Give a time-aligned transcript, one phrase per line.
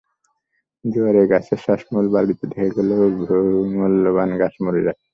[0.85, 3.37] জোয়ারে গাছের শ্বাসমূল বালিতে ঢেকে গিয়েও বহু
[3.73, 5.07] মূল্যবান গাছ মরে যাচ্ছে।